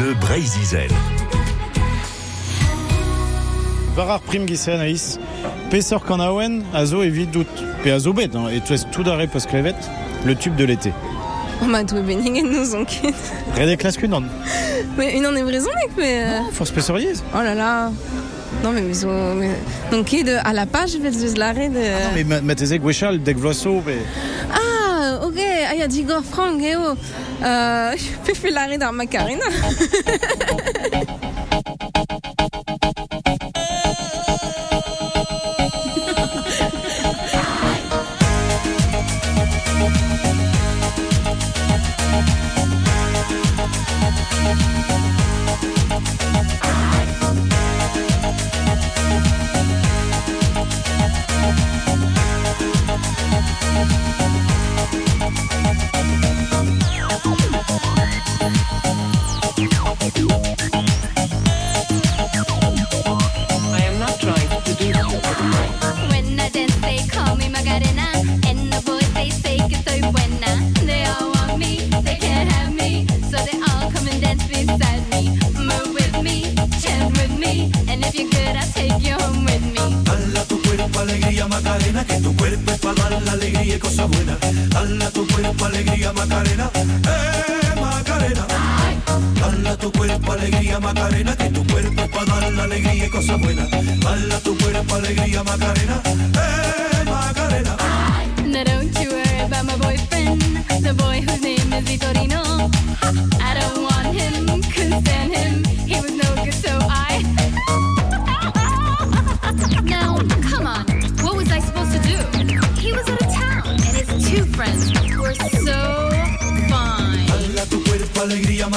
Bleu 0.00 0.14
Breizizel. 0.14 0.88
Varar 3.94 4.20
prim 4.20 4.46
gise 4.48 4.68
anaïs. 4.72 5.18
Pesor 5.70 6.04
kanaouen, 6.06 6.62
azo 6.72 7.02
evit 7.02 7.26
dout. 7.26 7.46
Pe 7.82 7.90
azo 7.92 8.14
bet, 8.14 8.30
hein, 8.34 8.48
et 8.50 8.60
tout 8.90 9.02
d'arrêt 9.02 9.26
le 10.24 10.34
tube 10.34 10.56
de 10.56 10.64
l'été. 10.64 10.92
On 11.60 11.66
m'a 11.66 11.84
tout 11.84 12.00
bénigé 12.02 12.42
de 12.42 12.48
nous 12.48 12.74
en 12.74 12.86
ket. 12.86 13.14
Rede 13.58 13.76
klas 13.76 13.98
kunan. 13.98 14.22
Mais 14.96 15.18
une 15.18 15.26
en 15.26 15.36
est 15.36 15.42
raison, 15.42 15.68
mec, 15.82 15.90
mais. 15.98 16.24
euh, 16.24 16.38
Oh, 16.48 16.52
force 16.52 16.70
pesoriez. 16.70 17.12
Oh 17.34 17.42
là 17.42 17.54
là. 17.54 17.90
Non, 18.64 18.72
mais 18.72 18.80
mais. 18.80 18.94
mais... 19.36 19.50
Donc, 19.92 20.06
qui 20.06 20.20
est 20.20 20.24
de, 20.24 20.36
à 20.42 20.54
la 20.54 20.64
page, 20.64 20.92
je 20.92 20.98
vais 20.98 21.12
juste 21.12 21.36
l'arrêt 21.36 21.68
de. 21.68 21.74
Non, 21.78 22.10
mais 22.14 22.24
ma- 22.24 22.40
mateze 22.40 22.78
gwechal, 22.80 23.18
dek 23.22 23.36
vloasso, 23.36 23.80
pe... 23.84 23.98
Ah, 24.50 24.59
Ah, 25.68 25.74
y 25.74 25.82
a 25.82 25.88
Digor 25.88 26.22
Frank, 26.24 26.60
et 26.62 26.76
oh. 26.76 26.94
Euh, 27.42 27.92
je 27.96 28.16
peux 28.24 28.34
Que 82.06 82.20
tu 82.20 82.34
cuerpo 82.36 82.72
para 82.78 83.10
dar 83.10 83.22
la 83.22 83.32
alegría 83.32 83.76
y 83.76 83.78
cosas 83.78 84.08
buenas. 84.08 84.38
Dala 84.70 85.10
tu 85.10 85.26
cuerpo 85.26 85.64
alegría 85.66 86.12
Macarena, 86.12 86.70
eh 86.74 87.80
Macarena. 87.80 88.46
Dala 89.40 89.76
tu 89.76 89.92
cuerpo 89.92 90.32
alegría 90.32 90.80
Macarena, 90.80 91.36
que 91.36 91.50
tu 91.50 91.66
cuerpo 91.66 92.02
para 92.10 92.40
dar 92.40 92.52
la 92.52 92.64
alegría 92.64 93.06
y 93.06 93.10
cosas 93.10 93.40
buenas. 93.40 93.70
Dala 93.70 94.40
tu 94.40 94.56
cuerpo 94.56 94.94
alegría 94.94 95.42
Macarena, 95.44 96.02
eh 96.06 96.39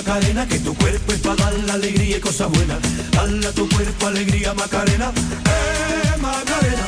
Macarena, 0.00 0.48
que 0.48 0.58
tu 0.60 0.74
cuerpo 0.76 1.12
es 1.12 1.18
para 1.18 1.36
dar 1.36 1.52
la 1.66 1.74
alegría 1.74 2.16
y 2.16 2.20
cosas 2.20 2.48
buenas. 2.48 2.78
Dala 3.10 3.52
tu 3.52 3.68
cuerpo 3.68 4.06
alegría 4.06 4.54
Macarena, 4.54 5.12
eh 5.44 6.18
Macarena. 6.18 6.84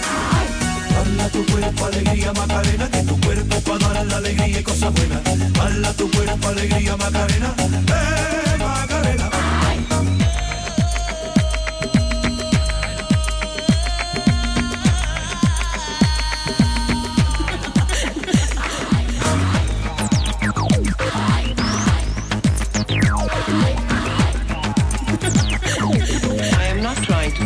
Dala 0.94 1.28
tu 1.28 1.44
cuerpo 1.44 1.84
alegría 1.84 2.32
Macarena, 2.32 2.90
que 2.90 3.02
tu 3.02 3.20
cuerpo 3.20 3.54
es 3.54 3.62
para 3.64 3.88
dar 3.88 4.06
la 4.06 4.16
alegría 4.16 4.60
y 4.60 4.62
cosas 4.62 4.94
buenas. 4.94 5.52
Dala 5.52 5.92
tu 5.92 6.10
cuerpo 6.10 6.48
alegría 6.48 6.96
Macarena, 6.96 7.54
eh 7.58 8.31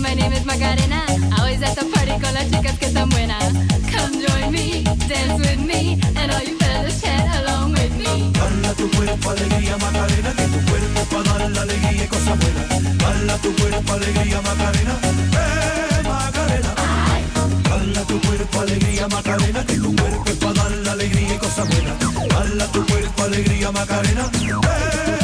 my 0.00 0.14
name 0.14 0.32
is 0.32 0.44
Macarena. 0.44 1.04
Always 1.38 1.62
at 1.62 1.74
the 1.76 1.84
party 1.92 2.12
con 2.22 2.32
las 2.34 2.50
chicas 2.50 2.78
que 2.78 2.86
están 2.86 3.08
buenas. 3.10 3.52
Come 3.92 4.24
join 4.24 4.50
me, 4.52 4.82
dance 5.08 5.38
with 5.40 5.60
me, 5.60 6.00
and 6.16 6.32
all 6.32 6.42
you 6.42 6.56
fellas 6.58 7.00
chat 7.02 7.26
along 7.40 7.72
with 7.72 7.92
me. 7.96 8.32
Dala 8.32 8.72
tu 8.74 8.88
cuerpo 8.90 9.30
alegría 9.30 9.76
Macarena, 9.76 10.32
que 10.34 10.46
tu 10.48 10.60
cuerpo 10.70 11.00
para 11.10 11.38
dar 11.38 11.50
la 11.50 11.62
alegría 11.62 12.04
y 12.04 12.08
cosas 12.08 12.38
buenas. 12.38 12.98
Dala 12.98 13.36
tu 13.38 13.54
cuerpo 13.56 13.92
alegría 13.92 14.40
Macarena, 14.42 14.94
eh 15.04 16.02
Macarena. 16.04 16.74
Dala 17.68 18.02
tu 18.06 18.20
cuerpo 18.20 18.60
alegría 18.60 19.08
Macarena, 19.08 19.66
que 19.66 19.76
tu 19.76 19.96
cuerpo 19.96 20.30
para 20.40 20.54
dar 20.54 20.70
la 20.70 20.92
alegría 20.92 21.34
y 21.34 21.38
cosas 21.38 21.68
buenas. 21.68 21.96
Dala 22.28 22.66
tu 22.72 22.86
cuerpo 22.86 23.22
alegría 23.22 23.70
Macarena, 23.72 24.30
eh 24.32 25.23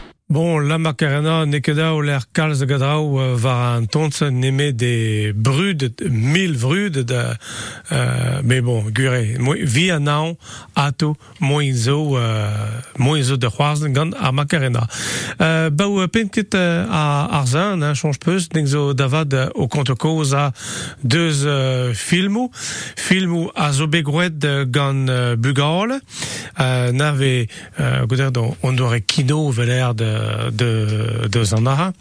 Bon, 0.31 0.59
la 0.59 0.77
Macarena, 0.77 1.41
nekeda 1.45 1.89
l'air 1.99 2.23
kalz 2.31 2.61
gadrao 2.63 3.17
euh, 3.19 3.33
var 3.35 3.75
an 3.75 3.87
tont 3.91 4.15
neme 4.31 4.69
de 4.71 5.33
brud, 5.35 5.89
mil 6.07 6.53
vrud 6.55 7.01
da, 7.03 7.33
euh, 7.91 8.39
mais 8.41 8.61
bon, 8.61 8.81
gure, 8.95 9.19
vi 9.59 9.91
an 9.91 10.07
ato, 10.73 11.17
euh, 12.15 12.47
de 13.35 13.47
c'hoarzn 13.47 13.91
gant 13.91 14.11
a 14.17 14.31
Macarena. 14.31 14.87
Euh, 15.41 15.69
euh, 16.55 16.85
a 16.89 17.37
arzan, 17.39 17.81
hein, 17.81 17.93
change 17.93 18.19
peus, 18.19 18.47
nek 18.55 18.67
zo 18.67 18.93
davad 18.93 19.33
euh, 19.33 19.49
o 19.53 19.67
kont 19.67 19.91
koz 19.99 20.33
a 20.33 20.53
deus 21.03 21.43
euh, 21.43 21.93
filmou, 21.93 22.51
filmou 22.95 23.51
a 23.53 23.73
zo 23.73 23.87
begrouet 23.87 24.45
euh, 24.45 24.63
gant 24.63 25.09
euh, 25.09 25.35
euh, 25.35 26.91
nave, 26.93 27.47
euh, 27.81 28.05
on, 28.37 28.55
on 28.63 28.77
aurait 28.77 29.01
kino 29.01 29.51
de 29.51 30.20
de, 30.51 31.27
de 31.27 31.43
Zanara. 31.43 31.93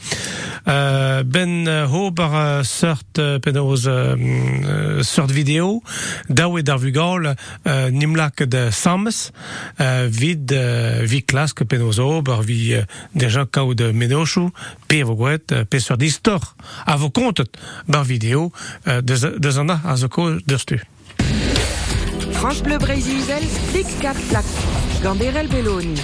Euh, 0.68 1.22
ben 1.24 1.66
euh, 1.66 1.86
ho 1.86 2.10
bar 2.10 2.34
euh, 2.34 2.62
sort 2.62 3.02
euh, 3.18 3.38
penaos 3.38 3.86
euh, 3.86 4.14
euh, 4.18 5.02
sort 5.02 5.26
vidéo 5.26 5.82
daou 6.28 6.60
dar 6.62 6.78
vugol 6.78 7.34
euh, 7.66 7.90
nimlak 7.90 8.42
de 8.42 8.68
Sams 8.70 9.32
euh, 9.80 10.06
vid 10.10 10.52
euh, 10.52 11.00
vi 11.02 11.22
klask 11.22 11.64
penaos 11.64 11.98
o 11.98 12.20
bar 12.22 12.42
vi 12.42 12.74
euh, 12.74 12.84
deja 13.14 13.46
kao 13.50 13.74
de 13.74 13.90
menochou 13.92 14.50
pe 14.86 15.02
vo 15.02 15.16
gouet 15.16 15.52
euh, 15.52 15.64
pe 15.64 15.80
sur 15.80 15.96
distor 15.96 16.54
a 16.86 16.96
vo 16.96 17.10
kontet 17.10 17.56
bar 17.88 18.04
vidéo 18.04 18.52
euh, 18.86 19.00
de, 19.00 19.16
de 19.38 19.50
Zana 19.50 19.80
a 19.84 19.96
zo 19.96 20.08
ko 20.08 20.30
derstu. 20.46 20.80
France 22.32 22.62
Bleu 22.62 22.78
Brésil, 22.78 23.20
tic 23.72 23.86
cap 24.00 24.16
plac. 24.30 24.44
Gamberel 25.02 25.48
Belloni. 25.48 25.94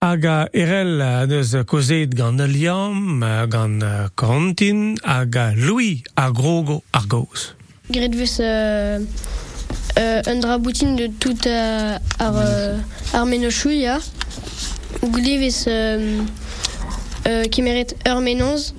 Hag 0.00 0.26
a 0.26 0.48
erel 0.54 1.00
a 1.02 1.26
neus 1.26 1.56
kozet 1.66 2.12
gant 2.14 2.38
Liam, 2.46 3.20
euh, 3.24 3.48
gant 3.48 3.82
euh, 3.82 4.06
Corentin, 4.14 4.94
hag 5.02 5.36
a 5.36 5.54
Louis 5.56 6.04
a 6.14 6.30
grogo 6.30 6.84
ar 6.92 7.08
goz. 7.08 7.56
Gret 7.90 8.14
vez 8.14 8.30
euh, 8.38 9.00
euh, 9.98 10.22
un 10.24 10.36
draboutin 10.36 10.94
de 10.94 11.08
tout 11.08 11.36
euh, 11.48 11.98
ar, 12.20 12.36
euh, 12.36 12.78
ar 13.12 13.26
menochou 13.26 13.70
ya. 13.70 13.98
Ou 15.02 15.10
vez 15.10 15.64
euh, 15.66 16.20
euh, 17.26 17.44
kemeret 17.50 17.96
ur 18.06 18.20
menonz. 18.20 18.74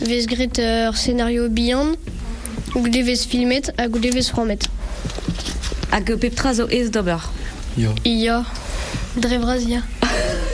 Vez 0.00 0.26
gret 0.26 0.60
euh, 0.60 0.90
ur 0.90 0.96
scénario 0.96 1.48
bihan. 1.48 1.96
Ou 2.76 2.84
vez 2.84 3.26
filmet 3.26 3.74
hag 3.78 3.96
ou 3.96 3.98
vez 3.98 4.30
fromet. 4.30 4.62
Hag 5.90 6.14
pep 6.20 6.36
tra 6.36 6.54
zo 6.54 6.68
ez 6.70 6.88
d'ober. 6.88 7.18
Ya. 8.04 8.44
Drevraz 9.16 9.66
ya. 9.66 9.82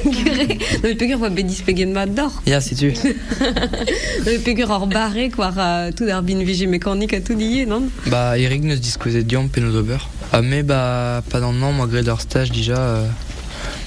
No 0.06 0.82
bet 0.82 0.98
pegur 0.98 1.22
oa 1.22 1.30
bet 1.30 1.46
dispegen 1.48 1.92
mat 1.92 2.12
d'or. 2.14 2.42
Ya, 2.46 2.60
setu. 2.60 2.92
No 2.94 4.24
bet 4.24 4.44
pegur 4.44 4.70
hor 4.70 4.86
barre 4.86 5.28
war 5.36 5.56
uh, 5.58 5.92
tout 5.92 6.08
ar 6.08 6.22
bin 6.22 6.44
vije 6.44 6.66
mécanique 6.66 7.14
a 7.14 7.20
tout 7.20 7.34
lié, 7.34 7.66
non? 7.66 7.88
Bah, 8.06 8.38
Eric 8.38 8.62
neus 8.62 8.80
diskozet 8.80 9.24
diom 9.24 9.48
pe 9.48 9.60
nos 9.60 9.74
ober. 9.74 9.98
Ah, 10.32 10.42
mais 10.42 10.62
bah, 10.62 11.22
pas 11.30 11.40
dans 11.40 11.52
le 11.52 11.58
nom, 11.58 11.72
malgré 11.72 12.02
leur 12.02 12.20
stage 12.20 12.50
déjà, 12.50 12.78
euh, 12.78 13.08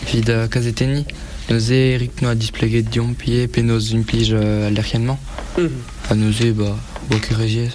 vid 0.07 0.29
euh, 0.29 0.47
kazeteni. 0.47 1.05
Nos 1.49 1.59
Eric 1.59 2.21
nous 2.21 2.29
a 2.29 2.35
displégué 2.35 2.81
diom 2.81 3.15
pie 3.15 3.47
pe 3.47 3.61
nos 3.61 3.79
une 3.79 4.03
pige 4.03 4.33
euh, 4.33 4.67
alériennement. 4.67 5.19
Mhm. 5.57 5.69
A 6.09 6.15
nos 6.15 6.31
bah, 6.53 6.75
boke 7.09 7.29
régier. 7.31 7.69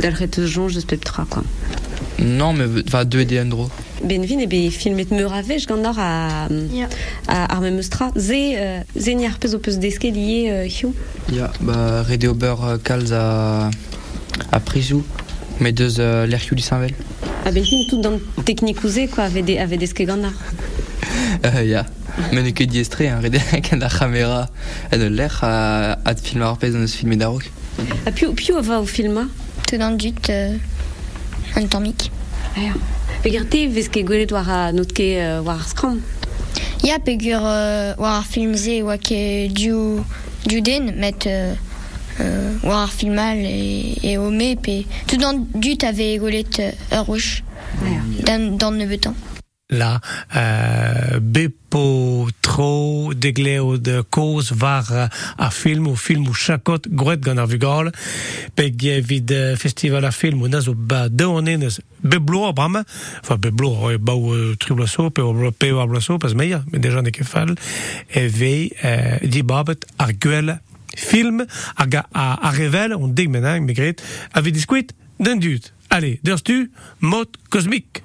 Dal 0.00 0.14
ret 0.14 0.38
eus 0.38 0.46
jonj 0.46 0.76
eus 0.76 0.84
pep 0.86 1.04
tra, 1.04 1.26
quoi. 1.28 1.42
Non, 2.18 2.52
mais 2.52 2.66
va 2.66 3.04
deux 3.04 3.26
et 3.30 3.40
andro. 3.40 3.70
Ben 4.02 4.24
vin 4.24 4.40
ebe 4.40 4.70
filmet 4.72 5.10
meur 5.10 5.32
a 5.32 5.42
vech 5.42 5.66
gant 5.68 5.84
a, 5.84 6.48
Ya. 6.72 6.88
a 7.28 7.44
ar 7.54 7.60
mem 7.60 7.76
eus 7.78 7.90
tra. 7.90 8.10
Ze, 8.16 8.40
uh, 8.56 9.00
ze 9.00 9.14
ni 9.14 9.26
ar 9.26 9.36
pez 9.38 9.54
o 9.54 9.58
peus 9.58 9.76
deske 9.78 10.10
lié 10.10 10.50
uh, 10.50 10.68
hiou. 10.68 10.94
Ya, 11.32 11.50
bah, 11.60 12.02
rede 12.08 12.28
ober 12.28 12.56
euh, 12.64 12.78
kalz 12.82 13.12
a, 13.12 13.70
a 14.52 14.60
prizou. 14.60 15.04
Mais 15.60 15.72
deux 15.72 16.00
euh, 16.00 16.26
l'erkiou 16.26 16.54
du 16.56 16.62
Saint-Vel. 16.62 16.94
A 17.44 17.50
ben 17.52 17.62
fin 17.62 17.76
tout 17.90 18.00
dans 18.00 18.18
technique 18.46 18.82
ouze, 18.82 19.00
quoi, 19.12 19.24
ave, 19.24 19.44
de, 19.44 19.58
ave 19.58 19.76
deske 19.76 20.06
gant 20.06 20.24
ar. 20.24 20.32
Euh, 21.44 21.62
ya. 21.62 21.86
Mais 22.32 22.42
ne 22.42 22.50
que 22.50 22.64
diestré, 22.64 23.08
hein, 23.08 23.20
rede 23.22 23.38
a 23.52 23.88
caméra. 23.88 24.48
Et 24.92 24.98
de 24.98 25.06
l'air 25.06 25.38
à, 25.42 25.98
à 26.04 26.14
te 26.14 26.20
filmer 26.26 26.44
ar 26.44 26.58
pez 26.58 26.70
dans 26.70 26.78
nos 26.78 26.86
filmer 26.86 27.16
d'arok. 27.16 27.50
A 28.04 28.10
piou, 28.12 28.32
piou 28.34 28.56
ava 28.58 28.80
o 28.80 28.84
filma. 28.86 29.24
Tout 29.66 29.78
dans 29.78 29.90
dut 29.96 30.14
euh, 30.28 30.56
un 31.56 31.66
tormic. 31.66 32.10
Peger 32.54 32.72
vez 33.22 33.88
ket 33.88 34.04
gwelet 34.04 34.30
war 34.32 34.48
a 34.48 34.72
not 34.72 34.92
ket 34.92 35.18
uh, 35.18 35.42
war 35.44 35.56
ar 35.56 35.66
skram. 35.66 36.02
Ya 36.82 36.98
pegur 36.98 37.40
euh, 37.44 37.94
war 37.98 38.20
ar 38.20 38.24
filmze 38.24 38.82
oa 38.82 38.96
ket 38.98 39.52
diou, 39.52 40.04
diou 40.46 40.62
den 40.62 40.94
met 40.98 41.26
euh, 41.26 41.54
war 42.62 42.86
ar 42.86 42.88
filmal 42.88 43.36
e, 43.44 43.96
e 44.02 44.16
ome 44.18 44.56
pe 44.56 44.84
tout 45.06 45.18
dans 45.20 45.46
dut 45.54 45.84
ave 45.84 46.16
golet 46.18 46.60
euh, 46.60 46.72
ur 46.96 47.04
rouch 47.06 47.42
dan, 48.24 48.56
dan 48.56 48.76
nebetan. 48.76 49.14
La 49.70 50.00
euh, 50.36 51.20
bepo 51.20 52.28
tro 52.42 53.12
degleo 53.14 53.76
de 53.78 54.02
koz 54.10 54.50
var 54.58 54.90
euh, 54.90 55.06
a 55.38 55.50
film 55.50 55.86
ou 55.86 55.96
film 55.96 56.26
ou 56.26 56.34
chakot 56.34 56.88
gret 56.90 57.22
gant 57.22 57.38
ar 57.38 57.46
vugol 57.46 57.92
peg 58.58 58.82
vid 59.06 59.30
euh, 59.30 59.54
festival 59.56 60.04
a 60.04 60.10
film 60.10 60.42
ou 60.42 60.50
nazo 60.50 60.74
ba 60.74 61.04
deone 61.08 61.54
neus 61.62 61.78
beblo 62.02 62.48
a 62.48 62.52
brama 62.52 62.82
enfin 63.22 63.38
beblo 63.38 63.92
e 63.92 63.98
bau 63.98 64.34
euh, 64.34 64.56
triblaso 64.58 65.10
pe 65.10 65.22
o 65.22 65.52
pe 65.52 65.70
o 65.70 65.86
blaso 65.86 66.18
pas 66.18 66.34
meia 66.34 66.64
mais 66.72 66.80
déjà 66.80 67.02
ne 67.02 67.10
kefal 67.10 67.54
e 68.10 68.26
euh, 68.26 69.18
di 69.22 69.42
babet 69.42 69.86
ar 69.98 70.12
gwell 70.18 70.58
film 70.96 71.46
a, 71.76 71.86
a, 72.12 72.48
a 72.48 72.50
revel 72.50 72.94
on 72.94 73.14
deg 73.14 73.30
menang 73.30 73.62
me 73.62 73.72
gret 73.72 74.02
a 74.32 74.40
vid 74.40 74.54
diskuit 74.54 74.90
den 75.20 75.38
dut 75.38 75.72
allez 75.90 76.18
derstu 76.24 76.72
mot 76.98 77.30
cosmique 77.50 78.02